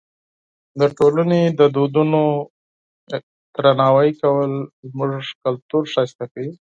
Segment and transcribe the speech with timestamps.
[0.79, 2.21] د ټولنې د دودونو
[3.15, 3.79] احترام
[4.21, 4.51] کول
[4.89, 5.11] زموږ
[5.43, 6.51] کلتور ښایسته کوي.